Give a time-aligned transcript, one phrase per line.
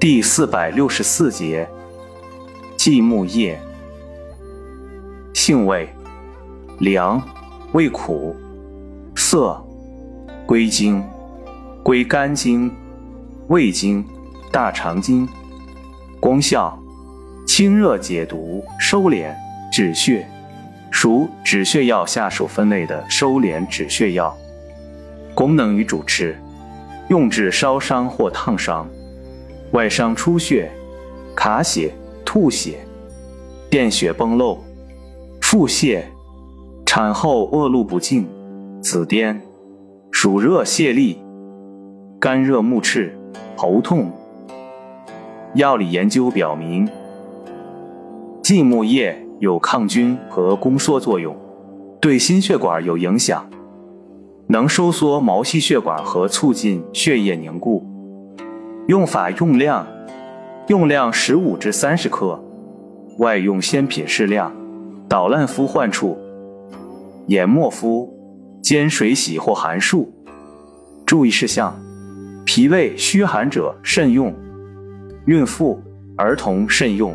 [0.00, 1.68] 第四百六十四节，
[2.74, 3.60] 季木叶，
[5.34, 5.86] 性味
[6.78, 7.20] 凉，
[7.72, 8.34] 味苦，
[9.14, 9.62] 涩，
[10.46, 11.04] 归经，
[11.82, 12.74] 归肝经、
[13.48, 14.02] 胃经、
[14.50, 15.28] 大肠经。
[16.18, 16.82] 功效：
[17.46, 19.34] 清热解毒、收敛、
[19.70, 20.26] 止血，
[20.90, 24.34] 属止血药下属分类的收敛止血药。
[25.34, 26.40] 功能与主治：
[27.10, 28.88] 用治烧伤或烫伤。
[29.72, 30.68] 外伤出血、
[31.36, 31.94] 卡血、
[32.24, 32.80] 吐血、
[33.68, 34.58] 便血崩漏、
[35.40, 36.02] 腹泻、
[36.84, 38.26] 产后恶露不尽、
[38.82, 39.38] 紫癜、
[40.10, 41.16] 暑热泄痢、
[42.18, 43.16] 肝热目赤、
[43.56, 44.10] 头痛。
[45.54, 46.88] 药理研究表明，
[48.42, 51.36] 蓟木叶有抗菌和宫缩作用，
[52.00, 53.48] 对心血管有影响，
[54.48, 57.86] 能收缩毛细血管和促进血液凝固。
[58.90, 59.86] 用法用量，
[60.66, 62.36] 用量十五至三十克，
[63.18, 64.52] 外用鲜品适量，
[65.08, 66.18] 捣烂敷患处，
[67.28, 68.12] 研末敷，
[68.60, 70.08] 煎水洗或含漱。
[71.06, 71.72] 注意事项：
[72.44, 74.34] 脾胃虚寒者慎用，
[75.26, 75.80] 孕妇、
[76.16, 77.14] 儿童慎用。